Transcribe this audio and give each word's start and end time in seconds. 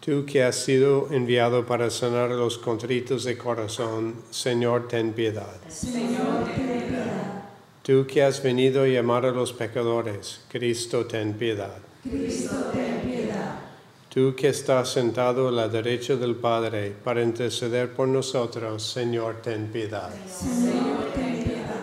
Tú 0.00 0.24
que 0.24 0.42
has 0.42 0.56
sido 0.56 1.08
enviado 1.10 1.66
para 1.66 1.90
sanar 1.90 2.30
los 2.30 2.56
contritos 2.56 3.24
de 3.24 3.36
corazón, 3.36 4.14
Señor, 4.30 4.88
ten 4.88 5.12
piedad. 5.12 5.60
Señor, 5.68 6.46
ten 6.56 6.86
piedad. 6.88 7.44
Tú 7.82 8.06
que 8.06 8.22
has 8.22 8.42
venido 8.42 8.84
a 8.84 8.86
llamar 8.86 9.26
a 9.26 9.30
los 9.30 9.52
pecadores, 9.52 10.40
Cristo, 10.48 11.04
ten 11.04 11.34
piedad. 11.34 11.76
Cristo, 12.02 12.70
ten 12.72 13.00
piedad. 13.02 13.60
Tú 14.08 14.34
que 14.34 14.48
estás 14.48 14.88
sentado 14.88 15.48
a 15.48 15.52
la 15.52 15.68
derecha 15.68 16.16
del 16.16 16.34
Padre 16.34 16.94
para 17.04 17.22
interceder 17.22 17.92
por 17.92 18.08
nosotros, 18.08 18.82
Señor, 18.82 19.42
ten 19.42 19.66
piedad. 19.66 20.10
Señor, 20.26 21.12
ten 21.14 21.44
piedad. 21.44 21.76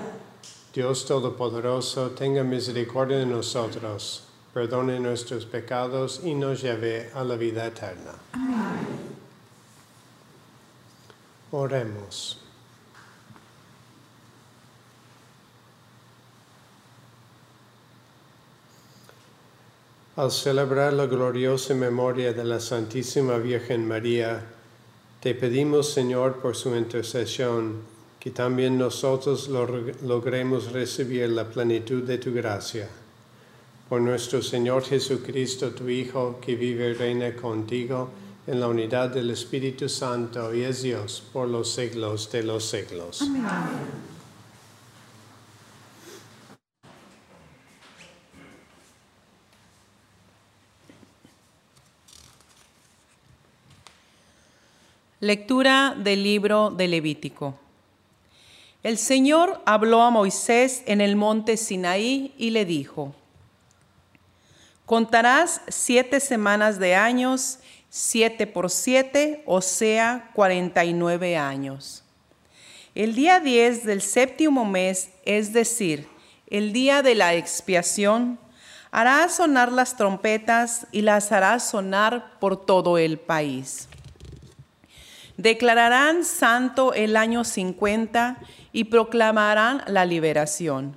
Dios 0.73 1.05
Todopoderoso, 1.05 2.09
tenga 2.11 2.43
misericordia 2.43 3.17
de 3.17 3.27
nosotros 3.27 4.26
perdone 4.57 4.99
nuestros 4.99 5.45
pecados 5.45 6.21
y 6.23 6.33
nos 6.33 6.63
lleve 6.63 7.11
a 7.13 7.23
la 7.23 7.35
vida 7.35 7.67
eterna. 7.67 8.11
Amén. 8.31 8.57
Oremos. 11.51 12.41
Al 20.15 20.31
celebrar 20.31 20.93
la 20.93 21.05
gloriosa 21.05 21.75
memoria 21.75 22.33
de 22.33 22.43
la 22.43 22.59
Santísima 22.59 23.37
Virgen 23.37 23.87
María, 23.87 24.43
te 25.21 25.35
pedimos, 25.35 25.93
Señor, 25.93 26.37
por 26.37 26.55
su 26.55 26.75
intercesión, 26.75 27.83
que 28.19 28.31
también 28.31 28.79
nosotros 28.79 29.49
logremos 29.49 30.71
recibir 30.71 31.29
la 31.29 31.47
plenitud 31.47 32.01
de 32.01 32.17
tu 32.17 32.33
gracia 32.33 32.89
por 33.89 34.01
nuestro 34.01 34.41
Señor 34.41 34.83
Jesucristo, 34.83 35.71
tu 35.71 35.87
Hijo, 35.87 36.39
que 36.41 36.55
vive 36.55 36.89
y 36.89 36.93
reina 36.93 37.33
contigo 37.35 38.09
en 38.45 38.59
la 38.59 38.67
unidad 38.67 39.09
del 39.09 39.31
Espíritu 39.31 39.87
Santo 39.87 40.53
y 40.53 40.63
es 40.63 40.81
Dios 40.81 41.23
por 41.31 41.47
los 41.47 41.73
siglos 41.73 42.31
de 42.31 42.43
los 42.43 42.65
siglos. 42.65 43.21
Amén. 43.21 43.45
Lectura 55.19 55.95
del 55.97 56.21
libro 56.21 56.69
de 56.69 56.87
Levítico. 56.87 57.55
El 58.83 58.99
Señor 58.99 59.61
habló 59.65 60.03
a 60.03 60.11
Moisés 60.11 60.83
en 60.85 61.01
el 61.01 61.15
monte 61.15 61.57
Sinaí 61.57 62.35
y 62.37 62.51
le 62.51 62.65
dijo, 62.65 63.15
Contarás 64.87 65.59
siete 65.67 66.21
semanas 66.21 66.79
de 66.79 66.95
años, 66.95 67.59
siete 67.89 68.47
por 68.47 68.69
siete, 68.69 69.43
o 69.45 69.59
sea, 69.59 70.31
cuarenta 70.33 70.85
y 70.85 70.93
nueve 70.93 71.35
años. 71.35 72.05
El 72.95 73.13
día 73.13 73.41
diez 73.41 73.83
del 73.83 74.01
séptimo 74.01 74.63
mes, 74.63 75.09
es 75.25 75.51
decir, 75.51 76.07
el 76.49 76.71
día 76.71 77.01
de 77.01 77.15
la 77.15 77.33
expiación, 77.33 78.39
harás 78.89 79.35
sonar 79.35 79.73
las 79.73 79.97
trompetas 79.97 80.87
y 80.93 81.01
las 81.01 81.33
harás 81.33 81.69
sonar 81.69 82.39
por 82.39 82.65
todo 82.65 82.97
el 82.97 83.19
país. 83.19 83.89
Declararán 85.35 86.23
santo 86.23 86.93
el 86.93 87.17
año 87.17 87.43
cincuenta 87.43 88.37
y 88.71 88.85
proclamarán 88.85 89.83
la 89.87 90.05
liberación 90.05 90.95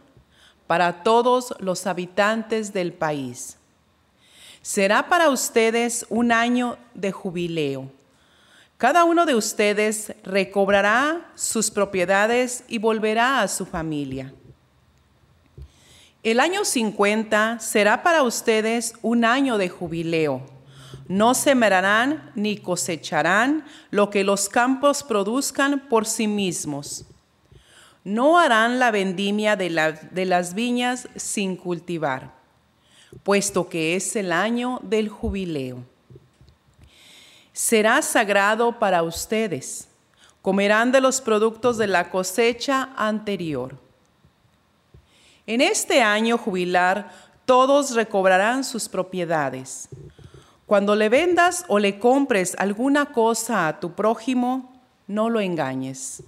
para 0.68 1.02
todos 1.02 1.56
los 1.58 1.88
habitantes 1.88 2.72
del 2.72 2.92
país 2.92 3.56
será 4.62 5.08
para 5.08 5.30
ustedes 5.30 6.06
un 6.08 6.32
año 6.32 6.76
de 6.94 7.12
jubileo. 7.12 7.90
Cada 8.76 9.04
uno 9.04 9.26
de 9.26 9.34
ustedes 9.34 10.14
recobrará 10.24 11.30
sus 11.34 11.70
propiedades 11.70 12.64
y 12.68 12.78
volverá 12.78 13.42
a 13.42 13.48
su 13.48 13.66
familia. 13.66 14.32
El 16.22 16.40
año 16.40 16.64
50 16.64 17.60
será 17.60 18.02
para 18.02 18.22
ustedes 18.22 18.94
un 19.02 19.24
año 19.24 19.58
de 19.58 19.68
jubileo. 19.68 20.42
No 21.08 21.34
sembrarán 21.34 22.30
ni 22.34 22.56
cosecharán 22.56 23.64
lo 23.90 24.10
que 24.10 24.24
los 24.24 24.48
campos 24.48 25.02
produzcan 25.02 25.88
por 25.88 26.06
sí 26.06 26.26
mismos. 26.26 27.04
No 28.04 28.38
harán 28.38 28.78
la 28.78 28.90
vendimia 28.90 29.56
de, 29.56 29.98
de 30.10 30.24
las 30.24 30.54
viñas 30.54 31.08
sin 31.16 31.56
cultivar 31.56 32.39
puesto 33.22 33.68
que 33.68 33.96
es 33.96 34.16
el 34.16 34.32
año 34.32 34.80
del 34.82 35.08
jubileo. 35.08 35.78
Será 37.52 38.00
sagrado 38.02 38.78
para 38.78 39.02
ustedes. 39.02 39.88
Comerán 40.42 40.92
de 40.92 41.00
los 41.00 41.20
productos 41.20 41.76
de 41.76 41.86
la 41.86 42.10
cosecha 42.10 42.90
anterior. 42.96 43.76
En 45.46 45.60
este 45.60 46.02
año 46.02 46.38
jubilar, 46.38 47.10
todos 47.44 47.94
recobrarán 47.94 48.64
sus 48.64 48.88
propiedades. 48.88 49.88
Cuando 50.66 50.94
le 50.94 51.08
vendas 51.08 51.64
o 51.68 51.78
le 51.78 51.98
compres 51.98 52.54
alguna 52.58 53.06
cosa 53.06 53.66
a 53.66 53.80
tu 53.80 53.92
prójimo, 53.92 54.72
no 55.08 55.28
lo 55.28 55.40
engañes. 55.40 56.22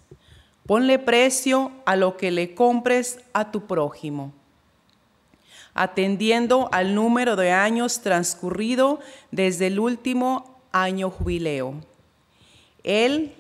Ponle 0.66 0.98
precio 0.98 1.70
a 1.86 1.96
lo 1.96 2.16
que 2.16 2.30
le 2.30 2.54
compres 2.54 3.20
a 3.32 3.50
tu 3.52 3.66
prójimo 3.66 4.32
atendiendo 5.74 6.68
al 6.72 6.94
número 6.94 7.36
de 7.36 7.52
años 7.52 8.00
transcurrido 8.00 9.00
desde 9.30 9.68
el 9.68 9.78
último 9.78 10.60
año 10.72 11.10
jubileo. 11.10 11.74
Él 12.84 13.34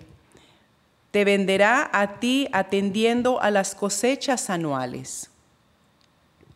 te 1.10 1.24
venderá 1.24 1.90
a 1.92 2.20
ti 2.20 2.48
atendiendo 2.52 3.40
a 3.40 3.50
las 3.50 3.74
cosechas 3.74 4.48
anuales. 4.48 5.30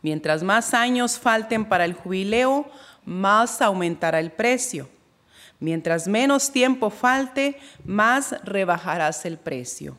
Mientras 0.01 0.41
más 0.41 0.73
años 0.73 1.19
falten 1.19 1.65
para 1.65 1.85
el 1.85 1.93
jubileo, 1.93 2.69
más 3.05 3.61
aumentará 3.61 4.19
el 4.19 4.31
precio. 4.31 4.89
Mientras 5.59 6.07
menos 6.07 6.51
tiempo 6.51 6.89
falte, 6.89 7.59
más 7.83 8.35
rebajarás 8.43 9.25
el 9.25 9.37
precio. 9.37 9.97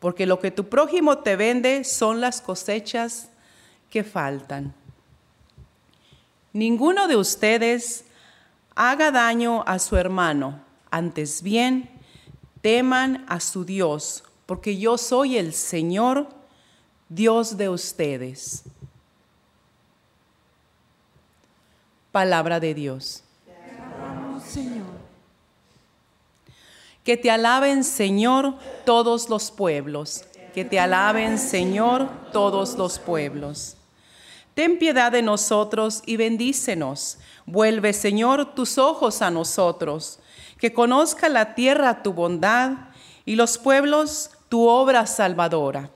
Porque 0.00 0.26
lo 0.26 0.38
que 0.40 0.50
tu 0.50 0.68
prójimo 0.68 1.18
te 1.18 1.36
vende 1.36 1.84
son 1.84 2.20
las 2.20 2.40
cosechas 2.40 3.30
que 3.90 4.04
faltan. 4.04 4.74
Ninguno 6.52 7.06
de 7.08 7.16
ustedes 7.16 8.04
haga 8.74 9.10
daño 9.10 9.62
a 9.66 9.78
su 9.78 9.96
hermano, 9.96 10.60
antes 10.90 11.42
bien, 11.42 11.90
teman 12.62 13.24
a 13.28 13.40
su 13.40 13.64
Dios, 13.64 14.24
porque 14.46 14.78
yo 14.78 14.96
soy 14.98 15.36
el 15.36 15.52
Señor, 15.52 16.28
Dios 17.08 17.56
de 17.56 17.68
ustedes. 17.68 18.64
Palabra 22.12 22.60
de 22.60 22.74
Dios. 22.74 23.22
Señor. 24.46 24.86
Que 27.04 27.16
te 27.16 27.30
alaben, 27.30 27.84
Señor, 27.84 28.54
todos 28.84 29.28
los 29.28 29.50
pueblos. 29.50 30.24
Que 30.56 30.64
te 30.64 30.80
alaben, 30.80 31.36
Señor, 31.36 32.08
todos 32.32 32.78
los 32.78 32.98
pueblos. 32.98 33.76
Ten 34.54 34.78
piedad 34.78 35.12
de 35.12 35.20
nosotros 35.20 36.02
y 36.06 36.16
bendícenos. 36.16 37.18
Vuelve, 37.44 37.92
Señor, 37.92 38.54
tus 38.54 38.78
ojos 38.78 39.20
a 39.20 39.30
nosotros. 39.30 40.18
Que 40.58 40.72
conozca 40.72 41.28
la 41.28 41.54
tierra 41.54 42.02
tu 42.02 42.14
bondad 42.14 42.72
y 43.26 43.36
los 43.36 43.58
pueblos 43.58 44.30
tu 44.48 44.66
obra 44.66 45.04
salvadora. 45.04 45.90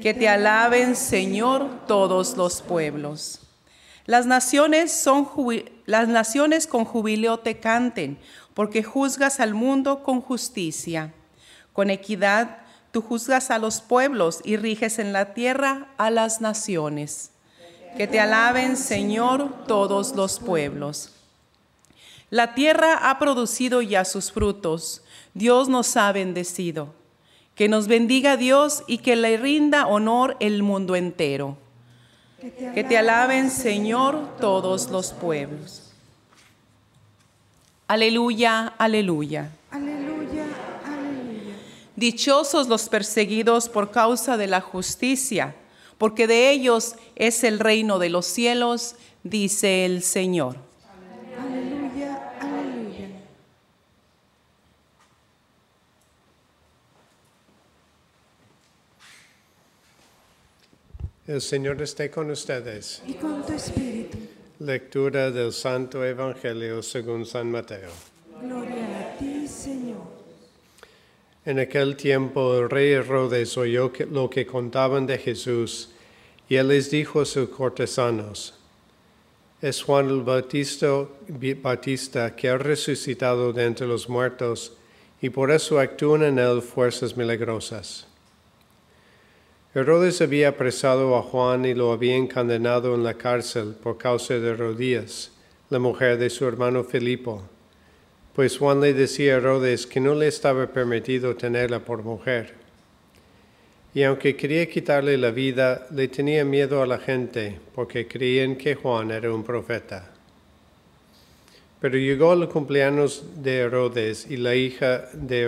Que 0.00 0.14
te 0.14 0.30
alaben, 0.30 0.96
Señor, 0.96 1.68
todos 1.86 2.38
los 2.38 2.62
pueblos. 2.62 3.40
Las 4.06 4.24
naciones, 4.24 4.92
son 4.92 5.28
las 5.84 6.08
naciones 6.08 6.66
con 6.66 6.86
jubileo 6.86 7.40
te 7.40 7.60
canten, 7.60 8.18
porque 8.54 8.82
juzgas 8.82 9.40
al 9.40 9.52
mundo 9.52 10.02
con 10.02 10.22
justicia. 10.22 11.12
Con 11.74 11.90
equidad 11.90 12.63
tú 12.94 13.02
juzgas 13.02 13.50
a 13.50 13.58
los 13.58 13.80
pueblos 13.80 14.38
y 14.44 14.56
riges 14.56 15.00
en 15.00 15.12
la 15.12 15.34
tierra 15.34 15.88
a 15.96 16.12
las 16.12 16.40
naciones. 16.40 17.32
Que 17.96 18.06
te 18.06 18.20
alaben, 18.20 18.76
Señor, 18.76 19.66
todos 19.66 20.14
los 20.14 20.38
pueblos. 20.38 21.10
La 22.30 22.54
tierra 22.54 23.10
ha 23.10 23.18
producido 23.18 23.82
ya 23.82 24.04
sus 24.04 24.30
frutos. 24.30 25.02
Dios 25.34 25.68
nos 25.68 25.96
ha 25.96 26.12
bendecido. 26.12 26.94
Que 27.56 27.68
nos 27.68 27.88
bendiga 27.88 28.36
Dios 28.36 28.84
y 28.86 28.98
que 28.98 29.16
le 29.16 29.38
rinda 29.38 29.88
honor 29.88 30.36
el 30.38 30.62
mundo 30.62 30.94
entero. 30.94 31.56
Que 32.74 32.84
te 32.84 32.96
alaben, 32.96 33.50
Señor, 33.50 34.36
todos 34.38 34.88
los 34.90 35.12
pueblos. 35.12 35.90
Aleluya, 37.88 38.72
aleluya. 38.78 39.50
Dichosos 41.96 42.68
los 42.68 42.88
perseguidos 42.88 43.68
por 43.68 43.90
causa 43.90 44.36
de 44.36 44.48
la 44.48 44.60
justicia, 44.60 45.54
porque 45.96 46.26
de 46.26 46.50
ellos 46.50 46.96
es 47.14 47.44
el 47.44 47.60
reino 47.60 47.98
de 47.98 48.10
los 48.10 48.26
cielos, 48.26 48.96
dice 49.22 49.86
el 49.86 50.02
Señor. 50.02 50.56
Aleluya, 51.38 52.32
aleluya. 52.40 53.08
El 61.28 61.40
Señor 61.40 61.80
esté 61.80 62.10
con 62.10 62.30
ustedes. 62.30 63.02
Y 63.06 63.14
con 63.14 63.46
tu 63.46 63.52
espíritu. 63.52 64.18
Lectura 64.58 65.30
del 65.30 65.52
Santo 65.52 66.04
Evangelio 66.04 66.82
según 66.82 67.24
San 67.24 67.50
Mateo. 67.50 67.90
Gloria 68.40 69.12
a 69.14 69.18
ti, 69.18 69.46
Señor. 69.46 70.14
En 71.46 71.58
aquel 71.58 71.94
tiempo 71.96 72.58
el 72.58 72.70
rey 72.70 72.92
Herodes 72.92 73.58
oyó 73.58 73.92
lo 74.10 74.30
que 74.30 74.46
contaban 74.46 75.06
de 75.06 75.18
Jesús 75.18 75.90
y 76.48 76.56
él 76.56 76.68
les 76.68 76.90
dijo 76.90 77.20
a 77.20 77.26
sus 77.26 77.50
cortesanos, 77.50 78.54
es 79.60 79.82
Juan 79.82 80.08
el 80.08 80.22
Bautista, 80.22 81.06
Bautista 81.62 82.34
que 82.34 82.48
ha 82.48 82.56
resucitado 82.56 83.52
de 83.52 83.66
entre 83.66 83.86
los 83.86 84.08
muertos 84.08 84.72
y 85.20 85.28
por 85.28 85.50
eso 85.50 85.78
actúan 85.78 86.22
en 86.22 86.38
él 86.38 86.62
fuerzas 86.62 87.14
milagrosas. 87.14 88.06
Herodes 89.74 90.22
había 90.22 90.48
apresado 90.48 91.14
a 91.14 91.22
Juan 91.22 91.66
y 91.66 91.74
lo 91.74 91.92
habían 91.92 92.26
condenado 92.26 92.94
en 92.94 93.04
la 93.04 93.14
cárcel 93.14 93.74
por 93.82 93.98
causa 93.98 94.34
de 94.34 94.48
Herodías, 94.48 95.30
la 95.68 95.78
mujer 95.78 96.16
de 96.16 96.30
su 96.30 96.46
hermano 96.46 96.84
Filipo 96.84 97.42
pues 98.34 98.58
Juan 98.58 98.80
le 98.80 98.92
decía 98.94 99.34
a 99.34 99.36
Herodes 99.36 99.86
que 99.86 100.00
no 100.00 100.14
le 100.14 100.26
estaba 100.26 100.66
permitido 100.66 101.36
tenerla 101.36 101.78
por 101.80 102.02
mujer. 102.02 102.54
Y 103.94 104.02
aunque 104.02 104.34
quería 104.34 104.68
quitarle 104.68 105.16
la 105.16 105.30
vida, 105.30 105.86
le 105.92 106.08
tenía 106.08 106.44
miedo 106.44 106.82
a 106.82 106.86
la 106.86 106.98
gente, 106.98 107.60
porque 107.76 108.08
creían 108.08 108.56
que 108.56 108.74
Juan 108.74 109.12
era 109.12 109.32
un 109.32 109.44
profeta. 109.44 110.10
Pero 111.80 111.96
llegó 111.96 112.32
el 112.32 112.48
cumpleaños 112.48 113.22
de 113.36 113.58
Herodes 113.58 114.26
y 114.28 114.36
la 114.36 114.56
hija 114.56 115.08
de 115.12 115.42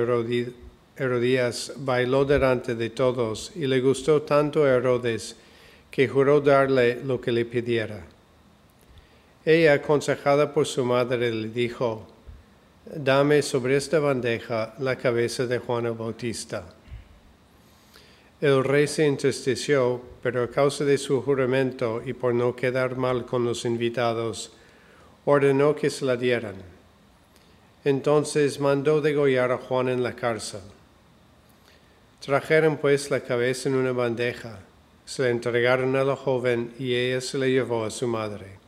Herodías 0.97 1.73
bailó 1.79 2.25
delante 2.25 2.77
de 2.77 2.91
todos 2.91 3.51
y 3.57 3.67
le 3.67 3.81
gustó 3.81 4.23
tanto 4.23 4.63
a 4.63 4.71
Herodes 4.71 5.35
que 5.91 6.07
juró 6.07 6.41
darle 6.41 7.03
lo 7.03 7.21
que 7.21 7.33
le 7.33 7.47
pidiera. 7.47 8.05
Ella, 9.45 9.75
aconsejada 9.75 10.53
por 10.53 10.67
su 10.67 10.85
madre, 10.85 11.33
le 11.33 11.49
dijo, 11.49 12.07
Dame 12.95 13.43
sobre 13.43 13.77
esta 13.77 13.99
bandeja 13.99 14.75
la 14.79 14.95
cabeza 14.95 15.45
de 15.45 15.59
Juan 15.59 15.87
el 15.87 15.95
Bautista. 15.95 16.63
El 18.41 18.63
rey 18.63 18.87
se 18.87 19.05
entristeció, 19.07 20.01
pero 20.23 20.45
a 20.45 20.51
causa 20.51 20.85
de 20.85 20.97
su 20.97 21.21
juramento 21.21 22.01
y 22.07 22.13
por 22.13 22.33
no 22.33 22.55
quedar 22.55 22.97
mal 22.97 23.27
con 23.27 23.45
los 23.45 23.65
invitados, 23.65 24.53
ordenó 25.25 25.75
que 25.75 25.91
se 25.91 26.05
la 26.05 26.17
dieran. 26.17 26.55
Entonces 27.85 28.61
mandó 28.61 29.01
degollar 29.01 29.51
a 29.51 29.59
Juan 29.59 29.89
en 29.89 30.05
la 30.05 30.15
cárcel. 30.15 30.61
Trajeron 32.21 32.77
pues 32.77 33.11
la 33.11 33.19
cabeza 33.19 33.69
en 33.69 33.75
una 33.75 33.91
bandeja, 33.91 34.61
se 35.05 35.23
la 35.23 35.31
entregaron 35.31 35.97
a 35.97 36.05
la 36.05 36.15
joven 36.15 36.73
y 36.79 36.95
ella 36.95 37.21
se 37.21 37.37
la 37.37 37.47
llevó 37.47 37.85
a 37.85 37.91
su 37.91 38.07
madre. 38.07 38.66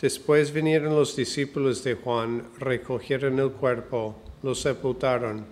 Después 0.00 0.52
vinieron 0.52 0.94
los 0.94 1.16
discípulos 1.16 1.82
de 1.82 1.94
Juan, 1.94 2.44
recogieron 2.58 3.38
el 3.40 3.50
cuerpo, 3.50 4.16
lo 4.42 4.54
sepultaron 4.54 5.44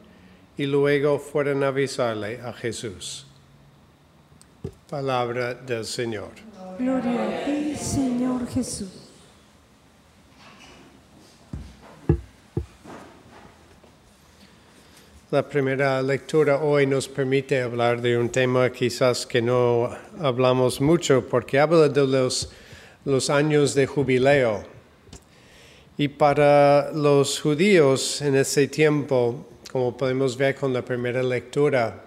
y 0.57 0.67
luego 0.67 1.19
fueron 1.19 1.65
a 1.65 1.69
avisarle 1.69 2.41
a 2.41 2.53
Jesús. 2.53 3.27
Palabra 4.89 5.55
del 5.55 5.85
Señor. 5.85 6.31
Gloria 6.79 7.23
a 7.25 7.45
ti, 7.45 7.75
Señor 7.75 8.47
Jesús. 8.47 9.07
La 15.33 15.43
primera 15.43 16.01
lectura 16.03 16.61
hoy 16.63 16.87
nos 16.87 17.09
permite 17.09 17.61
hablar 17.61 18.01
de 18.01 18.17
un 18.17 18.29
tema 18.29 18.71
quizás 18.71 19.27
que 19.27 19.43
no 19.43 19.91
hablamos 20.21 20.81
mucho 20.81 21.27
porque 21.29 21.59
habla 21.59 21.89
de 21.89 22.07
los, 22.07 22.49
los 23.07 23.31
años 23.31 23.75
de 23.75 23.87
jubileo. 23.87 24.65
Y 25.97 26.09
para 26.09 26.93
los 26.93 27.41
judíos 27.41 28.21
en 28.21 28.35
ese 28.37 28.67
tiempo, 28.69 29.47
como 29.73 29.97
podemos 29.97 30.37
ver 30.37 30.57
con 30.57 30.75
la 30.75 30.85
primera 30.85 31.23
lectura, 31.23 32.03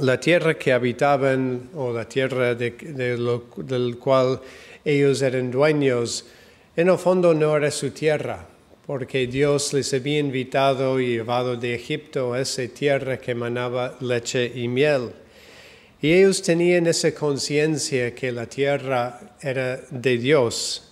la 0.00 0.18
tierra 0.18 0.54
que 0.54 0.72
habitaban 0.72 1.70
o 1.74 1.92
la 1.92 2.08
tierra 2.08 2.54
de, 2.54 2.70
del 2.70 3.98
cual 3.98 4.40
ellos 4.84 5.20
eran 5.22 5.50
dueños, 5.50 6.24
en 6.76 6.88
el 6.88 6.98
fondo 6.98 7.34
no 7.34 7.56
era 7.56 7.70
su 7.70 7.90
tierra, 7.90 8.46
porque 8.86 9.26
Dios 9.26 9.72
les 9.72 9.92
había 9.92 10.20
invitado 10.20 11.00
y 11.00 11.16
llevado 11.16 11.56
de 11.56 11.74
Egipto 11.74 12.32
a 12.32 12.40
esa 12.40 12.62
tierra 12.68 13.18
que 13.18 13.32
emanaba 13.32 13.96
leche 14.00 14.52
y 14.54 14.68
miel. 14.68 15.10
Y 16.00 16.12
ellos 16.12 16.42
tenían 16.42 16.86
esa 16.86 17.14
conciencia 17.14 18.14
que 18.14 18.30
la 18.30 18.46
tierra 18.46 19.36
era 19.40 19.80
de 19.90 20.18
Dios. 20.18 20.82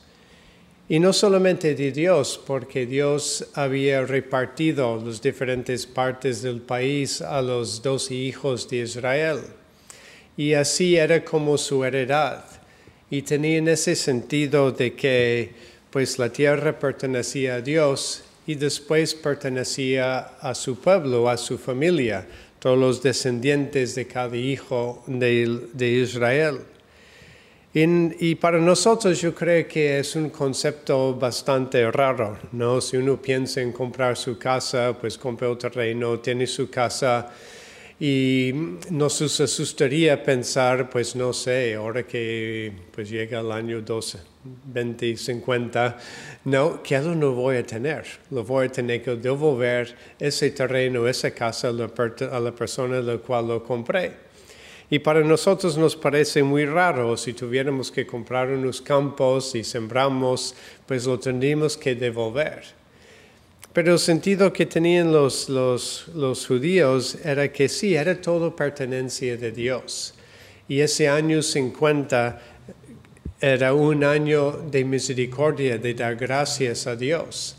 Y 0.88 0.98
no 0.98 1.12
solamente 1.12 1.74
de 1.74 1.92
Dios, 1.92 2.40
porque 2.46 2.86
Dios 2.86 3.46
había 3.54 4.02
repartido 4.02 5.02
las 5.04 5.20
diferentes 5.20 5.86
partes 5.86 6.42
del 6.42 6.60
país 6.60 7.20
a 7.20 7.40
los 7.42 7.82
doce 7.82 8.14
hijos 8.14 8.68
de 8.68 8.78
Israel. 8.78 9.40
Y 10.36 10.54
así 10.54 10.96
era 10.96 11.24
como 11.24 11.56
su 11.58 11.84
heredad. 11.84 12.44
Y 13.10 13.22
tenían 13.22 13.68
ese 13.68 13.96
sentido 13.96 14.72
de 14.72 14.94
que 14.94 15.52
pues 15.90 16.18
la 16.18 16.28
tierra 16.28 16.78
pertenecía 16.78 17.56
a 17.56 17.60
Dios 17.60 18.24
y 18.46 18.56
después 18.56 19.14
pertenecía 19.14 20.18
a 20.40 20.54
su 20.54 20.76
pueblo, 20.76 21.28
a 21.30 21.36
su 21.36 21.56
familia, 21.56 22.26
todos 22.64 22.78
los 22.78 23.02
descendientes 23.02 23.94
de 23.94 24.06
cada 24.06 24.34
hijo 24.34 25.04
de, 25.06 25.68
de 25.74 25.86
Israel. 25.86 26.60
Y, 27.74 28.36
para 28.36 28.58
nosotros 28.58 29.20
yo 29.20 29.34
creo 29.34 29.68
que 29.68 29.98
es 29.98 30.16
un 30.16 30.30
concepto 30.30 31.14
bastante 31.14 31.90
raro, 31.90 32.38
¿no? 32.52 32.80
Si 32.80 32.96
uno 32.96 33.20
piensa 33.20 33.60
en 33.60 33.70
comprar 33.70 34.16
su 34.16 34.38
casa, 34.38 34.96
pues 34.98 35.18
compra 35.18 35.50
un 35.50 35.58
terreno, 35.58 36.20
tiene 36.20 36.46
su 36.46 36.70
casa 36.70 37.30
y 38.00 38.52
nos 38.90 39.20
asustaría 39.20 40.22
pensar, 40.22 40.90
pues 40.90 41.14
no 41.14 41.32
sé, 41.32 41.74
ahora 41.74 42.04
que 42.04 42.72
pues 42.92 43.08
llega 43.08 43.40
el 43.40 43.52
año 43.52 43.80
12, 43.80 44.18
20, 44.66 45.16
50, 45.16 45.98
no, 46.44 46.82
¿qué 46.82 46.98
no 46.98 47.32
voy 47.32 47.56
a 47.56 47.66
tener? 47.66 48.04
Lo 48.30 48.42
voy 48.42 48.66
a 48.66 48.72
tener 48.72 49.02
que 49.02 49.14
devolver 49.16 49.94
ese 50.18 50.50
terreno, 50.50 51.06
esa 51.06 51.30
casa 51.30 51.68
a 51.68 51.72
la 52.40 52.52
persona 52.52 52.98
a 52.98 53.02
la 53.02 53.18
cual 53.18 53.48
lo 53.48 53.62
compré. 53.62 54.24
Y 54.90 54.98
para 54.98 55.20
nosotros 55.20 55.78
nos 55.78 55.96
parece 55.96 56.42
muy 56.42 56.66
raro 56.66 57.16
si 57.16 57.32
tuviéramos 57.32 57.90
que 57.90 58.06
comprar 58.06 58.50
unos 58.50 58.82
campos 58.82 59.54
y 59.54 59.64
sembramos, 59.64 60.54
pues 60.86 61.06
lo 61.06 61.18
tendríamos 61.18 61.76
que 61.76 61.94
devolver. 61.94 62.83
Pero 63.74 63.94
el 63.94 63.98
sentido 63.98 64.52
que 64.52 64.66
tenían 64.66 65.12
los, 65.12 65.48
los, 65.48 66.06
los 66.14 66.46
judíos 66.46 67.18
era 67.24 67.52
que 67.52 67.68
sí, 67.68 67.96
era 67.96 68.14
todo 68.20 68.54
pertenencia 68.54 69.36
de 69.36 69.50
Dios. 69.50 70.14
Y 70.68 70.78
ese 70.78 71.08
año 71.08 71.42
50 71.42 72.40
era 73.40 73.74
un 73.74 74.04
año 74.04 74.52
de 74.52 74.84
misericordia, 74.84 75.76
de 75.76 75.92
dar 75.92 76.14
gracias 76.14 76.86
a 76.86 76.94
Dios. 76.94 77.56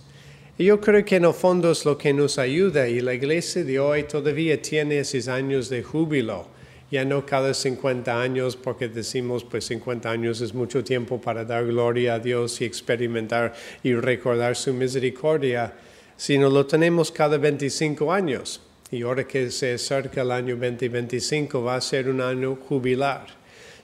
Y 0.58 0.64
yo 0.64 0.80
creo 0.80 1.04
que 1.04 1.18
en 1.18 1.26
el 1.26 1.34
fondo 1.34 1.70
es 1.70 1.84
lo 1.84 1.98
que 1.98 2.14
nos 2.14 2.40
ayuda 2.40 2.88
y 2.88 3.02
la 3.02 3.14
iglesia 3.14 3.66
de 3.66 3.78
hoy 3.78 4.04
todavía 4.04 4.62
tiene 4.62 5.00
esos 5.00 5.28
años 5.28 5.68
de 5.68 5.84
júbilo 5.84 6.56
ya 6.92 7.04
no 7.04 7.26
cada 7.26 7.54
50 7.54 8.22
años, 8.22 8.56
porque 8.56 8.88
decimos, 8.88 9.44
pues 9.44 9.66
50 9.66 10.10
años 10.10 10.42
es 10.42 10.54
mucho 10.54 10.84
tiempo 10.84 11.20
para 11.20 11.44
dar 11.44 11.66
gloria 11.66 12.16
a 12.16 12.20
Dios 12.20 12.62
y 12.62 12.66
experimentar 12.66 13.54
y 13.84 13.94
recordar 13.96 14.56
su 14.56 14.74
misericordia, 14.74 15.74
sino 16.18 16.50
lo 16.50 16.66
tenemos 16.66 17.12
cada 17.12 17.38
25 17.38 18.12
años. 18.12 18.62
Y 18.92 19.02
ahora 19.02 19.28
que 19.28 19.52
se 19.52 19.74
acerca 19.74 20.22
el 20.22 20.32
año 20.32 20.56
2025 20.56 21.64
va 21.64 21.76
a 21.76 21.82
ser 21.82 22.08
un 22.10 22.22
año 22.22 22.56
jubilar, 22.56 23.28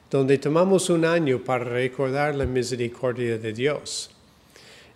donde 0.09 0.37
tomamos 0.37 0.89
un 0.89 1.05
año 1.05 1.43
para 1.43 1.63
recordar 1.63 2.35
la 2.35 2.45
misericordia 2.45 3.37
de 3.37 3.53
Dios. 3.53 4.11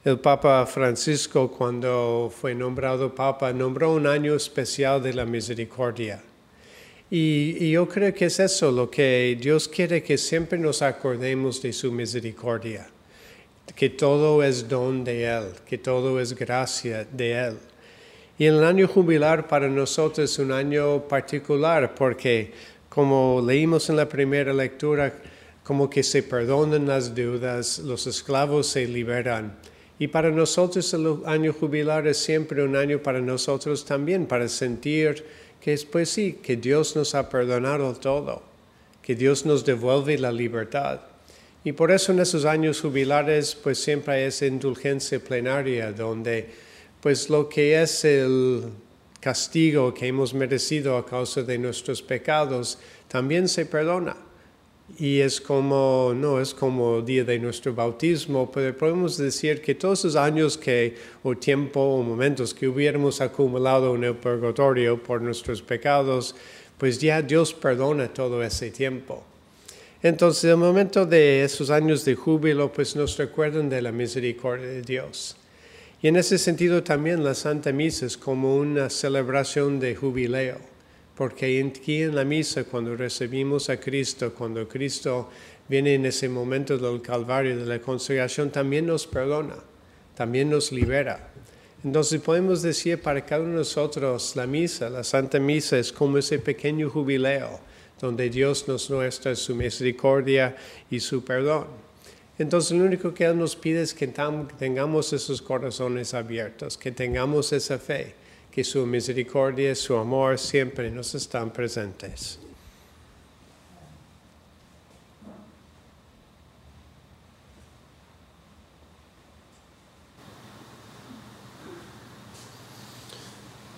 El 0.04 0.20
Papa 0.20 0.66
Francisco, 0.68 1.52
cuando 1.52 2.32
fue 2.34 2.54
nombrado 2.54 3.14
Papa, 3.16 3.52
nombró 3.52 3.94
un 3.94 4.06
año 4.06 4.36
especial 4.36 5.02
de 5.02 5.14
la 5.14 5.26
misericordia 5.26 6.22
y, 7.10 7.70
yo 7.70 7.88
creo 7.88 8.14
que 8.14 8.26
es 8.26 8.40
eso 8.40 8.72
lo 8.72 8.90
que 8.90 9.38
Dios 9.40 9.68
quiere 9.68 10.02
que 10.02 10.18
siempre 10.18 10.58
nos 10.58 10.82
acordemos 10.82 11.62
de 11.62 11.72
su 11.72 11.92
misericordia, 11.92 12.88
que 13.74 13.90
todo 13.90 14.44
es 14.44 14.68
don 14.68 15.04
de 15.04 15.26
Él, 15.26 15.46
que 15.66 15.78
todo 15.78 16.20
es 16.20 16.34
gracia 16.34 17.06
de 17.12 17.32
Él. 17.32 17.58
Y 18.38 18.46
el 18.46 18.64
año 18.64 18.88
jubilar 18.88 19.48
para 19.48 19.70
nosotros 19.70 20.30
es 20.30 20.40
un 20.40 20.52
año 20.52 21.08
particular 21.08 21.96
porque, 21.96 22.52
como 22.90 23.42
leímos 23.46 23.90
en 23.90 23.96
la 23.96 24.10
primera 24.10 24.54
lectura, 24.54 25.14
como 25.64 25.90
que 25.90 26.04
se 26.04 26.22
perdonan 26.22 26.86
las 26.86 27.16
deudas, 27.16 27.80
los 27.80 28.06
esclavos 28.08 28.68
se 28.68 28.86
liberan. 28.88 29.58
Y 29.98 30.08
para 30.08 30.30
nosotros 30.30 30.94
el 30.94 31.20
año 31.26 31.54
jubilar 31.54 32.06
es 32.08 32.18
siempre 32.18 32.62
un 32.62 32.76
año 32.76 33.00
para 33.00 33.22
nosotros 33.22 33.86
también, 33.86 34.26
para 34.26 34.50
sentir 34.50 35.24
que 35.62 35.74
es 35.74 35.86
pues 35.86 36.10
sí, 36.10 36.40
que 36.44 36.58
Dios 36.58 36.96
nos 36.96 37.16
ha 37.16 37.30
perdonado 37.30 37.94
todo, 37.94 38.44
que 39.02 39.16
Dios 39.16 39.46
nos 39.46 39.66
devuelve 39.66 40.18
la 40.18 40.32
libertad. 40.32 41.00
Y 41.66 41.72
por 41.74 41.92
eso 41.92 42.12
en 42.12 42.20
esos 42.20 42.46
años 42.46 42.80
jubilares 42.80 43.56
pues 43.56 43.80
siempre 43.80 44.14
hay 44.14 44.24
esa 44.26 44.46
indulgencia 44.46 45.20
plenaria 45.20 45.92
donde 45.92 46.48
pues 47.02 47.28
lo 47.28 47.50
que 47.50 47.82
es 47.82 48.06
el 48.06 48.66
castigo 49.20 49.92
que 49.92 50.06
hemos 50.06 50.36
merecido 50.36 50.96
a 50.96 51.04
causa 51.04 51.42
de 51.42 51.58
nuestros 51.58 52.04
pecados 52.04 52.78
también 53.08 53.48
se 53.48 53.66
perdona. 53.66 54.16
Y 55.00 55.22
es 55.22 55.42
como, 55.42 56.14
no 56.16 56.40
es 56.40 56.54
como 56.54 57.00
el 57.00 57.06
día 57.06 57.24
de 57.24 57.40
nuestro 57.40 57.74
bautismo, 57.74 58.52
pero 58.52 58.78
podemos 58.78 59.18
decir 59.18 59.60
que 59.60 59.74
todos 59.74 60.00
esos 60.02 60.16
años 60.16 60.60
que, 60.60 60.96
o 61.24 61.36
tiempo, 61.36 61.80
o 61.80 62.04
momentos 62.04 62.54
que 62.54 62.68
hubiéramos 62.68 63.20
acumulado 63.20 63.96
en 63.96 64.04
el 64.04 64.14
purgatorio 64.14 65.02
por 65.02 65.24
nuestros 65.24 65.64
pecados, 65.64 66.36
pues 66.78 67.00
ya 67.00 67.24
Dios 67.24 67.56
perdona 67.56 68.14
todo 68.14 68.44
ese 68.44 68.70
tiempo. 68.70 69.24
Entonces, 70.06 70.44
el 70.52 70.58
momento 70.58 71.08
de 71.08 71.44
esos 71.44 71.72
años 71.72 72.06
de 72.06 72.14
júbilo, 72.14 72.72
pues 72.72 72.96
nos 72.96 73.18
recuerdan 73.18 73.70
de 73.70 73.82
la 73.82 73.92
misericordia 73.92 74.68
de 74.68 74.84
Dios. 74.84 75.36
Y 76.00 76.08
en 76.08 76.18
ese 76.18 76.38
sentido 76.38 76.84
también 76.84 77.24
la 77.24 77.34
Santa 77.34 77.72
Misa 77.72 78.06
es 78.06 78.16
como 78.16 78.56
una 78.56 78.92
celebración 78.92 79.80
de 79.80 79.96
jubileo 79.96 80.76
porque 81.16 81.66
aquí 81.66 82.04
en 82.04 82.14
la 82.14 82.26
misa, 82.26 82.66
cuando 82.66 82.96
recibimos 82.96 83.70
a 83.70 83.80
Cristo, 83.80 84.34
cuando 84.34 84.68
Cristo 84.68 85.30
viene 85.68 85.96
en 85.96 86.06
ese 86.06 86.28
momento 86.28 86.78
del 86.78 87.02
Calvario, 87.02 87.58
de 87.58 87.66
la 87.66 87.80
consagración, 87.80 88.52
también 88.52 88.86
nos 88.86 89.08
perdona, 89.08 89.56
también 90.14 90.50
nos 90.50 90.74
libera. 90.74 91.32
Entonces 91.84 92.20
podemos 92.20 92.62
decir 92.62 93.02
para 93.02 93.26
cada 93.26 93.42
uno 93.42 93.52
de 93.52 93.58
nosotros, 93.60 94.36
la 94.36 94.46
misa, 94.46 94.90
la 94.90 95.04
Santa 95.04 95.40
Misa 95.40 95.78
es 95.80 95.94
como 95.94 96.18
ese 96.18 96.38
pequeño 96.40 96.90
jubileo, 96.90 97.62
donde 98.00 98.30
Dios 98.30 98.68
nos 98.68 98.90
muestra 98.90 99.36
su 99.36 99.56
misericordia 99.56 100.56
y 100.90 101.00
su 101.00 101.24
perdón. 101.24 101.68
Entonces 102.38 102.78
lo 102.78 102.84
único 102.84 103.14
que 103.14 103.26
Él 103.26 103.38
nos 103.38 103.56
pide 103.56 103.82
es 103.82 103.94
que 103.94 104.08
tengamos 104.58 105.14
esos 105.14 105.42
corazones 105.42 106.14
abiertos, 106.14 106.78
que 106.78 106.92
tengamos 106.92 107.54
esa 107.54 107.80
fe 107.80 108.14
que 108.56 108.64
su 108.64 108.86
misericordia 108.86 109.72
y 109.72 109.76
su 109.76 109.98
amor 109.98 110.40
siempre 110.40 110.90
nos 110.90 111.14
están 111.14 111.52
presentes. 111.52 112.40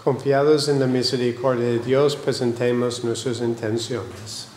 Confiados 0.07 0.69
en 0.69 0.79
la 0.79 0.87
misericordia 0.87 1.65
de 1.65 1.79
Dios, 1.79 2.15
presentemos 2.15 3.03
nuestras 3.03 3.41
intenciones. 3.41 4.47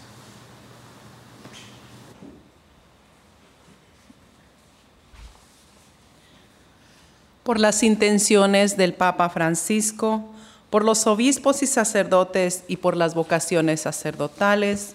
por 7.42 7.58
las 7.58 7.82
intenciones 7.82 8.76
del 8.76 8.94
Papa 8.94 9.28
Francisco, 9.28 10.22
por 10.70 10.84
los 10.84 11.08
obispos 11.08 11.64
y 11.64 11.66
sacerdotes 11.66 12.62
y 12.68 12.76
por 12.76 12.96
las 12.96 13.16
vocaciones 13.16 13.80
sacerdotales, 13.80 14.94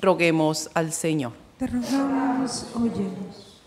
roguemos 0.00 0.70
al 0.72 0.94
Señor. 0.94 1.32
Te 1.58 1.66
rogamos, 1.66 2.64
óyenos. 2.74 3.60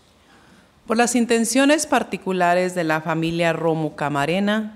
Por 0.88 0.96
las 0.96 1.14
intenciones 1.14 1.86
particulares 1.86 2.74
de 2.74 2.82
la 2.82 3.00
familia 3.00 3.52
Romo 3.52 3.94
Camarena, 3.94 4.74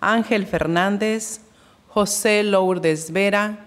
Ángel 0.00 0.46
Fernández, 0.46 1.40
José 1.88 2.42
Lourdes 2.42 3.12
Vera, 3.12 3.66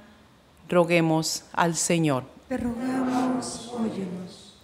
roguemos 0.69 1.43
al 1.53 1.75
Señor. 1.75 2.23
Te 2.47 2.57
rogamos, 2.57 3.71
óyenos. 3.73 4.59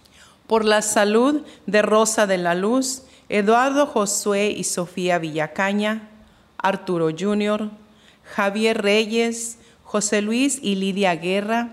Por 0.46 0.64
la 0.64 0.82
salud 0.82 1.42
de 1.66 1.82
Rosa 1.82 2.26
de 2.26 2.38
la 2.38 2.54
Luz, 2.54 3.02
Eduardo 3.28 3.86
Josué 3.86 4.50
y 4.50 4.64
Sofía 4.64 5.18
Villacaña, 5.18 6.08
Arturo 6.58 7.10
Jr., 7.16 7.70
Javier 8.24 8.82
Reyes, 8.82 9.58
José 9.84 10.22
Luis 10.22 10.58
y 10.62 10.76
Lidia 10.76 11.14
Guerra, 11.14 11.70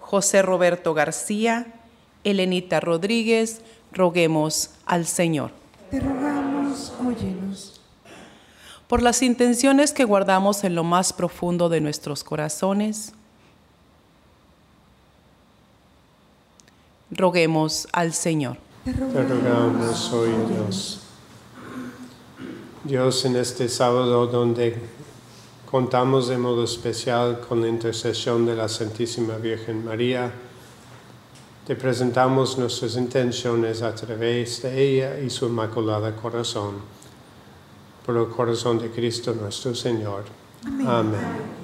José 0.00 0.42
Roberto 0.42 0.94
García, 0.94 1.66
Elenita 2.24 2.80
Rodríguez, 2.80 3.62
roguemos 3.92 4.70
al 4.86 5.06
Señor. 5.06 5.52
Te 5.90 6.00
rogamos, 6.00 6.92
óyenos. 7.00 7.37
Por 8.88 9.02
las 9.02 9.20
intenciones 9.20 9.92
que 9.92 10.04
guardamos 10.04 10.64
en 10.64 10.74
lo 10.74 10.82
más 10.82 11.12
profundo 11.12 11.68
de 11.68 11.82
nuestros 11.82 12.24
corazones, 12.24 13.12
roguemos 17.10 17.86
al 17.92 18.14
Señor. 18.14 18.56
Te 18.86 18.92
rogamos 18.94 20.10
hoy, 20.14 20.30
Dios. 20.50 21.00
Dios, 22.84 23.26
en 23.26 23.36
este 23.36 23.68
sábado 23.68 24.26
donde 24.26 24.80
contamos 25.70 26.28
de 26.28 26.38
modo 26.38 26.64
especial 26.64 27.40
con 27.46 27.60
la 27.60 27.68
intercesión 27.68 28.46
de 28.46 28.56
la 28.56 28.70
Santísima 28.70 29.36
Virgen 29.36 29.84
María, 29.84 30.32
te 31.66 31.76
presentamos 31.76 32.56
nuestras 32.56 32.96
intenciones 32.96 33.82
a 33.82 33.94
través 33.94 34.62
de 34.62 34.82
ella 34.82 35.20
y 35.20 35.28
su 35.28 35.44
inmaculada 35.44 36.16
corazón. 36.16 36.76
Por 38.08 38.16
el 38.16 38.28
corazón 38.28 38.78
de 38.78 38.88
Cristo 38.88 39.34
nuestro 39.34 39.74
Señor. 39.74 40.24
Amén. 40.64 41.57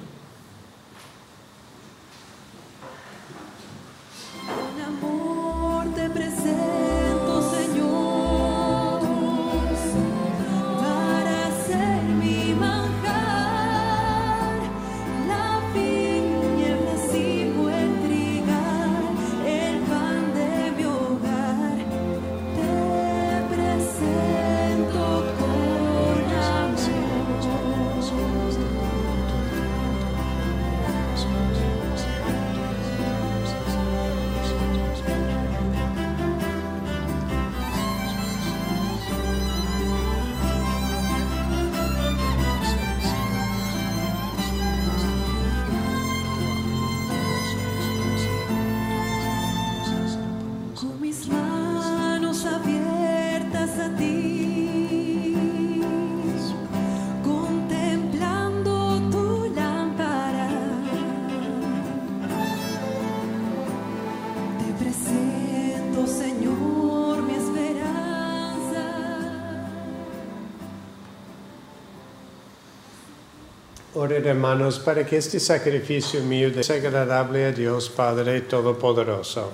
Hermanos 74.11 74.79
para 74.79 75.03
que 75.03 75.17
este 75.17 75.39
sacrificio 75.39 76.21
mío 76.21 76.51
sea 76.61 76.75
agradable 76.75 77.45
a 77.45 77.51
Dios 77.51 77.89
Padre 77.89 78.41
Todopoderoso. 78.41 79.51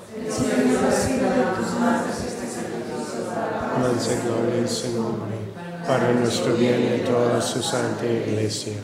Manse 3.79 4.19
gloria 4.25 4.59
en 4.59 4.95
nombre, 4.97 5.35
para 5.87 6.11
nuestro 6.11 6.53
bien 6.55 6.99
y 6.99 7.09
toda 7.09 7.41
su 7.41 7.63
santa 7.63 8.05
iglesia. 8.05 8.77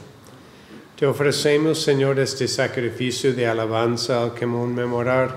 Te 0.98 1.06
ofrecemos, 1.06 1.82
Señor, 1.82 2.20
este 2.20 2.48
sacrificio 2.48 3.34
de 3.34 3.48
alabanza 3.48 4.24
al 4.24 4.34
conmemorar 4.34 5.36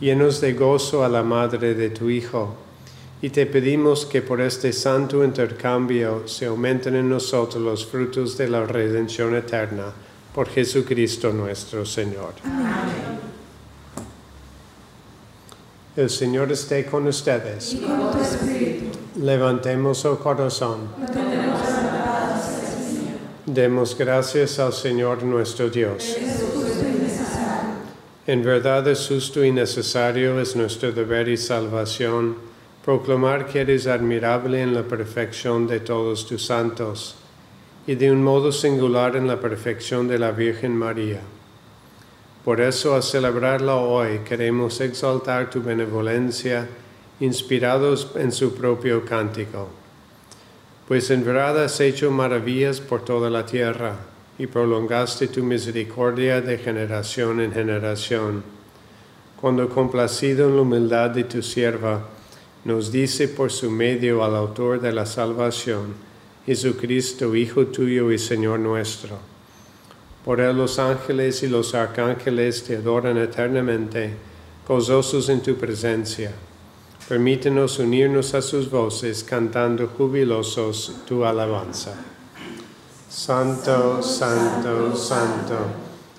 llenos 0.00 0.40
de 0.40 0.52
gozo 0.52 1.04
a 1.04 1.08
la 1.08 1.24
madre 1.24 1.74
de 1.74 1.90
tu 1.90 2.08
Hijo 2.10 2.54
y 3.24 3.30
te 3.30 3.46
pedimos 3.46 4.04
que 4.04 4.20
por 4.20 4.42
este 4.42 4.70
santo 4.70 5.24
intercambio 5.24 6.28
se 6.28 6.44
aumenten 6.44 6.94
en 6.94 7.08
nosotros 7.08 7.62
los 7.62 7.86
frutos 7.86 8.36
de 8.36 8.48
la 8.48 8.66
redención 8.66 9.34
eterna 9.34 9.94
por 10.34 10.46
Jesucristo 10.50 11.32
nuestro 11.32 11.86
Señor. 11.86 12.34
Amén. 12.44 12.66
El 15.96 16.10
Señor 16.10 16.52
esté 16.52 16.84
con 16.84 17.06
ustedes. 17.06 17.72
Y 17.72 17.78
con 17.78 18.12
tu 18.12 18.18
espíritu. 18.18 18.98
Levantemos 19.18 20.04
el 20.04 20.18
corazón. 20.18 20.80
Demos 23.46 23.96
gracias 23.96 24.58
al 24.58 24.74
Señor 24.74 25.22
nuestro 25.22 25.70
Dios. 25.70 26.14
En 28.26 28.44
verdad 28.44 28.86
es 28.86 29.08
justo 29.08 29.42
y 29.42 29.50
necesario, 29.50 30.38
es 30.38 30.54
nuestro 30.54 30.92
deber 30.92 31.30
y 31.30 31.38
salvación 31.38 32.52
proclamar 32.84 33.46
que 33.46 33.62
eres 33.62 33.86
admirable 33.86 34.60
en 34.60 34.74
la 34.74 34.82
perfección 34.82 35.66
de 35.66 35.80
todos 35.80 36.26
tus 36.26 36.44
santos 36.44 37.16
y 37.86 37.94
de 37.94 38.12
un 38.12 38.22
modo 38.22 38.52
singular 38.52 39.16
en 39.16 39.26
la 39.26 39.40
perfección 39.40 40.06
de 40.06 40.18
la 40.18 40.32
Virgen 40.32 40.76
María. 40.76 41.20
Por 42.44 42.60
eso, 42.60 42.94
al 42.94 43.02
celebrarla 43.02 43.76
hoy, 43.76 44.18
queremos 44.18 44.82
exaltar 44.82 45.48
tu 45.48 45.62
benevolencia, 45.62 46.68
inspirados 47.20 48.10
en 48.16 48.30
su 48.30 48.54
propio 48.54 49.02
cántico. 49.06 49.68
Pues 50.86 51.10
en 51.10 51.24
verdad 51.24 51.64
has 51.64 51.80
hecho 51.80 52.10
maravillas 52.10 52.80
por 52.80 53.02
toda 53.02 53.30
la 53.30 53.46
tierra 53.46 53.96
y 54.38 54.46
prolongaste 54.46 55.28
tu 55.28 55.42
misericordia 55.42 56.42
de 56.42 56.58
generación 56.58 57.40
en 57.40 57.52
generación. 57.52 58.44
Cuando 59.40 59.70
complacido 59.70 60.48
en 60.48 60.56
la 60.56 60.62
humildad 60.62 61.10
de 61.10 61.24
tu 61.24 61.42
sierva, 61.42 62.08
nos 62.64 62.90
dice 62.90 63.28
por 63.28 63.52
su 63.52 63.70
medio 63.70 64.24
al 64.24 64.34
autor 64.34 64.80
de 64.80 64.92
la 64.92 65.04
salvación, 65.04 65.94
Jesucristo, 66.46 67.34
Hijo 67.34 67.66
tuyo 67.66 68.10
y 68.10 68.18
Señor 68.18 68.58
nuestro. 68.58 69.18
Por 70.24 70.40
él 70.40 70.56
los 70.56 70.78
ángeles 70.78 71.42
y 71.42 71.48
los 71.48 71.74
arcángeles 71.74 72.64
te 72.64 72.76
adoran 72.76 73.18
eternamente, 73.18 74.14
gozosos 74.66 75.28
en 75.28 75.42
tu 75.42 75.56
presencia. 75.56 76.32
Permítenos 77.06 77.78
unirnos 77.78 78.32
a 78.32 78.40
sus 78.40 78.70
voces, 78.70 79.22
cantando 79.22 79.88
jubilosos 79.88 81.02
tu 81.06 81.22
alabanza. 81.24 81.94
Santo, 83.10 84.02
santo, 84.02 84.96
santo 84.96 85.56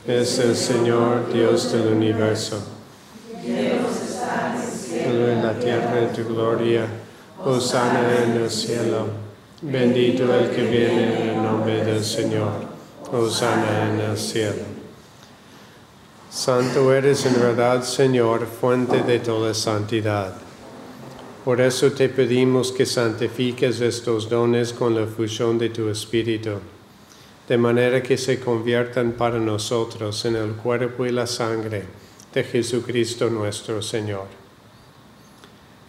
es 0.06 0.38
el 0.38 0.56
Señor 0.56 1.34
Dios 1.34 1.72
del 1.72 1.88
universo 1.88 2.75
la 5.46 5.54
tierra 5.60 5.94
de 6.02 6.08
tu 6.08 6.24
gloria. 6.28 6.88
Hosanna 7.44 8.02
en 8.24 8.42
el 8.42 8.50
cielo. 8.50 9.08
Bendito 9.62 10.24
el 10.34 10.50
que 10.50 10.64
viene 10.64 11.22
en 11.22 11.30
el 11.30 11.44
nombre 11.44 11.86
del 11.86 12.04
Señor. 12.04 12.54
Hosanna 13.12 13.92
en 13.92 14.00
el 14.00 14.18
cielo. 14.18 14.66
Santo 16.32 16.92
eres 16.92 17.26
en 17.28 17.40
verdad, 17.40 17.84
Señor, 17.84 18.48
fuente 18.48 19.04
de 19.04 19.20
toda 19.20 19.54
santidad. 19.54 20.34
Por 21.44 21.62
eso 21.62 21.92
te 21.92 22.10
pedimos 22.10 22.72
que 22.72 22.88
santifiques 22.88 23.80
estos 23.82 24.28
dones 24.28 24.74
con 24.74 24.96
la 24.96 25.06
fusión 25.06 25.60
de 25.60 25.70
tu 25.70 25.90
Espíritu, 25.90 26.56
de 27.48 27.58
manera 27.58 28.02
que 28.02 28.18
se 28.18 28.40
conviertan 28.40 29.12
para 29.12 29.38
nosotros 29.38 30.26
en 30.26 30.36
el 30.38 30.54
cuerpo 30.54 31.06
y 31.06 31.12
la 31.12 31.28
sangre 31.28 31.84
de 32.34 32.44
Jesucristo 32.44 33.30
nuestro 33.30 33.82
Señor 33.84 34.45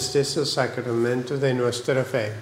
Este 0.00 0.20
es 0.20 0.34
el 0.38 0.46
sacramento 0.46 1.36
de 1.36 1.52
nuestra 1.52 2.02
fe. 2.04 2.32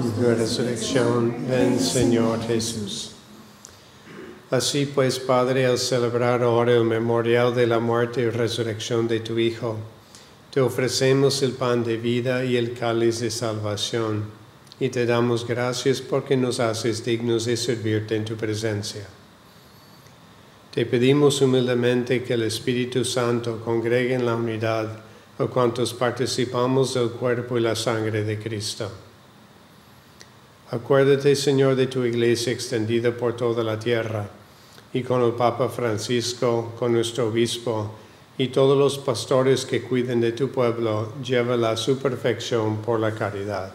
Y 0.00 0.08
tu 0.18 0.26
resurrección, 0.26 1.36
ven 1.46 1.78
Señor 1.78 2.40
Jesús. 2.46 3.12
Así 4.50 4.86
pues, 4.86 5.18
Padre, 5.18 5.66
al 5.66 5.76
celebrar 5.76 6.42
ahora 6.42 6.72
el 6.72 6.84
memorial 6.84 7.54
de 7.54 7.66
la 7.66 7.78
muerte 7.78 8.22
y 8.22 8.30
resurrección 8.30 9.06
de 9.06 9.20
tu 9.20 9.38
Hijo, 9.38 9.76
te 10.50 10.62
ofrecemos 10.62 11.42
el 11.42 11.52
pan 11.52 11.84
de 11.84 11.98
vida 11.98 12.42
y 12.46 12.56
el 12.56 12.72
cáliz 12.72 13.20
de 13.20 13.30
salvación, 13.30 14.24
y 14.80 14.88
te 14.88 15.04
damos 15.04 15.46
gracias 15.46 16.00
porque 16.00 16.38
nos 16.38 16.58
haces 16.58 17.04
dignos 17.04 17.44
de 17.44 17.58
servirte 17.58 18.16
en 18.16 18.24
tu 18.24 18.34
presencia. 18.34 19.06
Te 20.72 20.86
pedimos 20.86 21.42
humildemente 21.42 22.22
que 22.22 22.32
el 22.32 22.44
Espíritu 22.44 23.04
Santo 23.04 23.60
congregue 23.62 24.14
en 24.14 24.24
la 24.24 24.34
unidad 24.34 25.00
a 25.38 25.44
cuantos 25.44 25.92
participamos 25.92 26.94
del 26.94 27.10
cuerpo 27.10 27.58
y 27.58 27.60
la 27.60 27.76
sangre 27.76 28.24
de 28.24 28.38
Cristo. 28.38 28.90
Acuérdate, 30.70 31.36
Señor, 31.36 31.76
de 31.76 31.88
tu 31.88 32.04
iglesia 32.04 32.54
extendida 32.54 33.14
por 33.14 33.36
toda 33.36 33.62
la 33.62 33.78
tierra, 33.78 34.30
y 34.94 35.02
con 35.02 35.20
el 35.20 35.32
Papa 35.32 35.68
Francisco, 35.68 36.72
con 36.78 36.94
nuestro 36.94 37.28
obispo, 37.28 37.94
y 38.38 38.48
todos 38.48 38.78
los 38.78 38.96
pastores 38.96 39.66
que 39.66 39.82
cuiden 39.82 40.22
de 40.22 40.32
tu 40.32 40.48
pueblo, 40.48 41.12
llévala 41.22 41.72
a 41.72 41.76
su 41.76 41.98
perfección 41.98 42.78
por 42.78 42.98
la 42.98 43.14
caridad. 43.14 43.74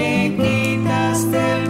que 0.00 0.34
quitaste 0.36 1.38
el 1.52 1.69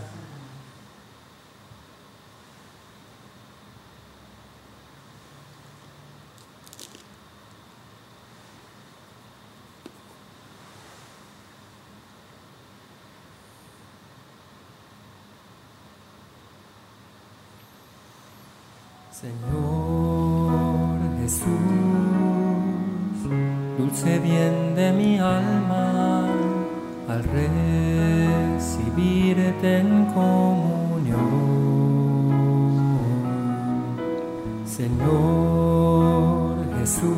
Señor 34.81 36.55
Jesús, 36.79 37.15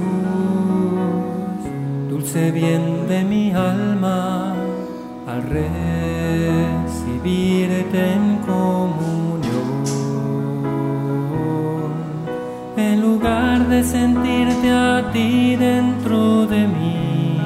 dulce 2.09 2.51
bien 2.51 3.07
de 3.07 3.23
mi 3.23 3.51
alma, 3.53 4.53
al 5.25 5.43
recibirte 7.03 7.99
en 8.15 8.25
comunión. 8.45 9.23
de 13.69 13.83
sentirte 13.83 14.69
a 14.69 15.09
ti 15.13 15.55
dentro 15.55 16.45
de 16.45 16.67
mí. 16.67 17.39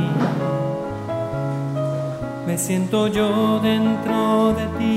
Me 2.48 2.58
siento 2.58 3.08
yo 3.08 3.60
dentro 3.60 4.54
de 4.60 4.66
ti, 4.78 4.97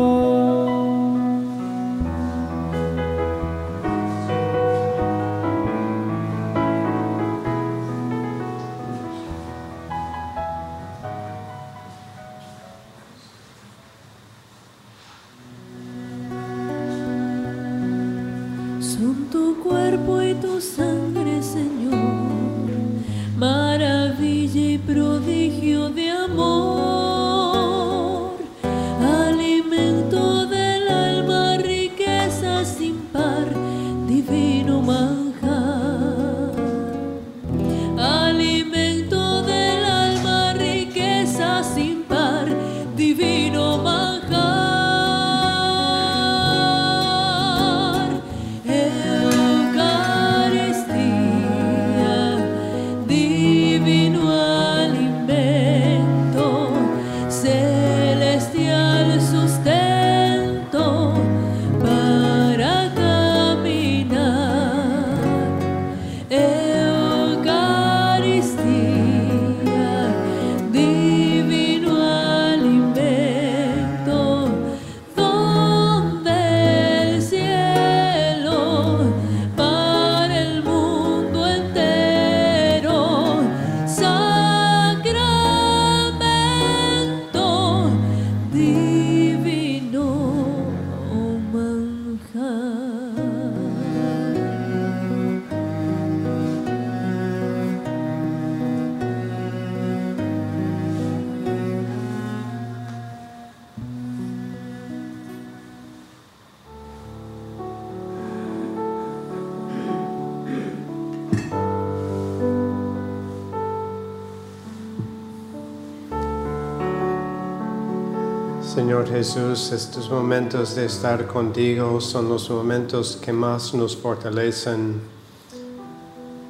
Jesús, 119.11 119.73
estos 119.73 120.09
momentos 120.09 120.73
de 120.73 120.85
estar 120.85 121.27
contigo 121.27 121.99
son 121.99 122.29
los 122.29 122.49
momentos 122.49 123.17
que 123.17 123.33
más 123.33 123.73
nos 123.73 123.97
fortalecen 123.97 125.01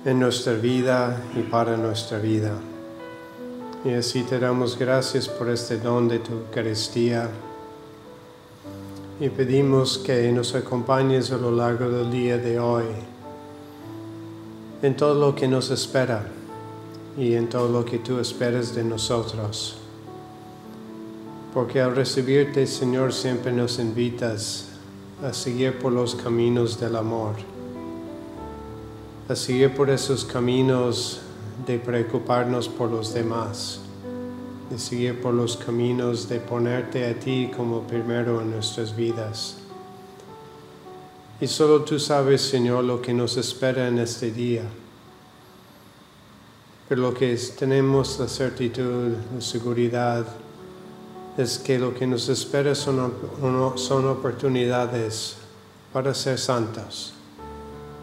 en 0.05 0.19
nuestra 0.19 0.53
vida 0.53 1.23
y 1.35 1.41
para 1.41 1.75
nuestra 1.75 2.19
vida. 2.19 2.53
Y 3.83 3.93
así 3.93 4.21
te 4.21 4.37
damos 4.37 4.77
gracias 4.77 5.27
por 5.27 5.49
este 5.49 5.79
don 5.79 6.07
de 6.07 6.19
tu 6.19 6.33
Eucaristía. 6.33 7.31
Y 9.19 9.29
pedimos 9.29 9.97
que 9.97 10.31
nos 10.31 10.53
acompañes 10.53 11.31
a 11.31 11.37
lo 11.37 11.49
largo 11.49 11.89
del 11.89 12.11
día 12.11 12.37
de 12.37 12.59
hoy 12.59 12.85
en 14.83 14.95
todo 14.95 15.15
lo 15.15 15.33
que 15.33 15.47
nos 15.47 15.71
espera 15.71 16.27
y 17.17 17.33
en 17.33 17.49
todo 17.49 17.69
lo 17.69 17.83
que 17.83 17.97
tú 17.97 18.19
esperas 18.19 18.75
de 18.75 18.83
nosotros. 18.83 19.80
Porque 21.53 21.81
al 21.81 21.95
recibirte, 21.95 22.65
Señor, 22.65 23.13
siempre 23.13 23.51
nos 23.51 23.77
invitas 23.79 24.67
a 25.23 25.33
seguir 25.33 25.77
por 25.79 25.91
los 25.91 26.15
caminos 26.15 26.79
del 26.79 26.95
amor, 26.95 27.35
a 29.27 29.35
seguir 29.35 29.75
por 29.75 29.89
esos 29.89 30.23
caminos 30.23 31.21
de 31.67 31.77
preocuparnos 31.77 32.69
por 32.69 32.89
los 32.89 33.13
demás, 33.13 33.81
de 34.69 34.79
seguir 34.79 35.21
por 35.21 35.33
los 35.33 35.57
caminos 35.57 36.29
de 36.29 36.39
ponerte 36.39 37.05
a 37.09 37.19
ti 37.19 37.51
como 37.55 37.81
primero 37.81 38.41
en 38.41 38.51
nuestras 38.51 38.95
vidas. 38.95 39.57
Y 41.41 41.47
solo 41.47 41.81
tú 41.81 41.99
sabes, 41.99 42.41
Señor, 42.41 42.83
lo 42.85 43.01
que 43.01 43.13
nos 43.13 43.35
espera 43.35 43.87
en 43.89 43.99
este 43.99 44.31
día. 44.31 44.63
Pero 46.87 47.01
lo 47.01 47.13
que 47.13 47.33
es- 47.33 47.55
tenemos 47.55 48.19
la 48.19 48.27
certitud, 48.27 49.13
la 49.33 49.41
seguridad, 49.41 50.25
es 51.37 51.57
que 51.57 51.79
lo 51.79 51.93
que 51.93 52.05
nos 52.07 52.27
espera 52.29 52.75
son, 52.75 53.13
son 53.75 54.07
oportunidades 54.07 55.37
para 55.93 56.13
ser 56.13 56.37
santos 56.37 57.13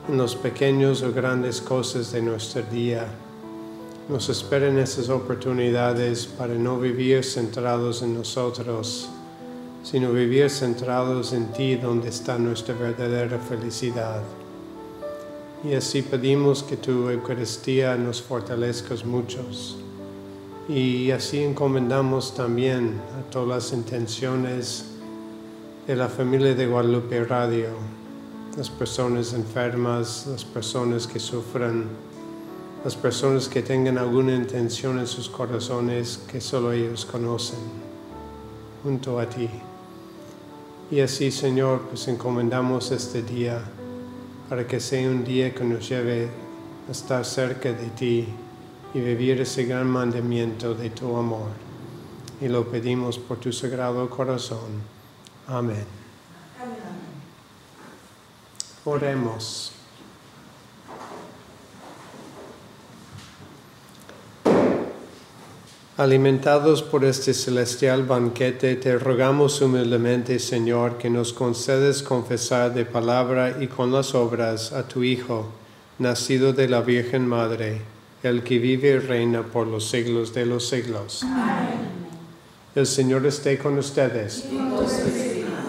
en 0.08 0.16
los 0.16 0.34
pequeños 0.34 1.02
o 1.02 1.12
grandes 1.12 1.60
cosas 1.60 2.12
de 2.12 2.22
nuestro 2.22 2.62
día. 2.62 3.06
Nos 4.08 4.30
esperan 4.30 4.78
esas 4.78 5.10
oportunidades 5.10 6.26
para 6.26 6.54
no 6.54 6.80
vivir 6.80 7.22
centrados 7.22 8.00
en 8.02 8.14
nosotros, 8.14 9.10
sino 9.82 10.10
vivir 10.12 10.48
centrados 10.48 11.34
en 11.34 11.52
ti 11.52 11.76
donde 11.76 12.08
está 12.08 12.38
nuestra 12.38 12.74
verdadera 12.74 13.38
felicidad. 13.38 14.22
Y 15.62 15.74
así 15.74 16.00
pedimos 16.00 16.62
que 16.62 16.78
tu 16.78 17.10
Eucaristía 17.10 17.96
nos 17.96 18.22
fortalezcas 18.22 19.04
muchos. 19.04 19.76
Y 20.68 21.12
así 21.12 21.42
encomendamos 21.42 22.34
también 22.34 23.00
a 23.18 23.30
todas 23.30 23.48
las 23.48 23.72
intenciones 23.72 24.84
de 25.86 25.96
la 25.96 26.10
familia 26.10 26.54
de 26.54 26.66
Guadalupe 26.66 27.24
Radio, 27.24 27.68
las 28.54 28.68
personas 28.68 29.32
enfermas, 29.32 30.26
las 30.30 30.44
personas 30.44 31.06
que 31.06 31.18
sufren, 31.20 31.86
las 32.84 32.94
personas 32.94 33.48
que 33.48 33.62
tengan 33.62 33.96
alguna 33.96 34.34
intención 34.34 34.98
en 34.98 35.06
sus 35.06 35.30
corazones 35.30 36.20
que 36.30 36.38
solo 36.38 36.72
ellos 36.72 37.06
conocen, 37.06 37.60
junto 38.82 39.18
a 39.18 39.26
ti. 39.26 39.48
Y 40.90 41.00
así, 41.00 41.30
Señor, 41.30 41.80
pues 41.88 42.06
encomendamos 42.08 42.90
este 42.90 43.22
día 43.22 43.62
para 44.50 44.66
que 44.66 44.80
sea 44.80 45.08
un 45.08 45.24
día 45.24 45.54
que 45.54 45.64
nos 45.64 45.88
lleve 45.88 46.28
a 46.86 46.92
estar 46.92 47.24
cerca 47.24 47.72
de 47.72 47.88
ti 47.96 48.28
y 48.94 49.00
vivir 49.00 49.40
ese 49.40 49.64
gran 49.64 49.86
mandamiento 49.86 50.74
de 50.74 50.90
tu 50.90 51.16
amor. 51.16 51.50
Y 52.40 52.48
lo 52.48 52.70
pedimos 52.70 53.18
por 53.18 53.38
tu 53.38 53.52
sagrado 53.52 54.08
corazón. 54.08 54.82
Amén. 55.46 55.84
Oremos. 58.84 59.72
Alimentados 65.98 66.84
por 66.84 67.04
este 67.04 67.34
celestial 67.34 68.04
banquete, 68.04 68.76
te 68.76 68.96
rogamos 69.00 69.60
humildemente, 69.60 70.38
Señor, 70.38 70.96
que 70.96 71.10
nos 71.10 71.32
concedes 71.32 72.04
confesar 72.04 72.72
de 72.72 72.84
palabra 72.84 73.56
y 73.60 73.66
con 73.66 73.90
las 73.90 74.14
obras 74.14 74.72
a 74.72 74.86
tu 74.86 75.02
Hijo, 75.02 75.48
nacido 75.98 76.52
de 76.52 76.68
la 76.68 76.82
Virgen 76.82 77.26
Madre, 77.26 77.82
el 78.22 78.42
que 78.42 78.58
vive 78.58 78.88
y 78.88 78.98
reina 78.98 79.42
por 79.42 79.66
los 79.66 79.88
siglos 79.88 80.34
de 80.34 80.46
los 80.46 80.68
siglos. 80.68 81.24
El 82.74 82.86
Señor 82.86 83.26
esté 83.26 83.58
con 83.58 83.78
ustedes. 83.78 84.44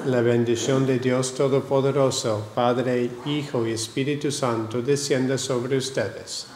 La 0.06 0.22
bendición 0.22 0.88
de 0.88 1.00
Dios 1.00 1.36
Todopoderoso, 1.36 2.48
Padre, 2.56 3.10
Hijo 3.26 3.68
y 3.68 3.72
Espíritu 3.72 4.32
Santo, 4.32 4.82
descienda 4.82 5.38
sobre 5.38 5.78
ustedes. 5.78 6.48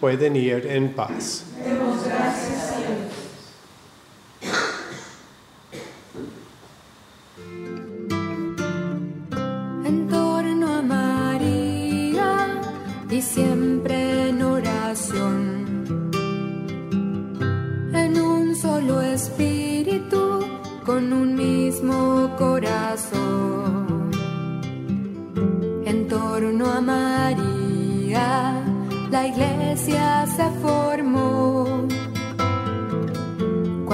Pueden 0.00 0.36
ir 0.36 0.66
en 0.66 0.92
paz. 0.92 1.45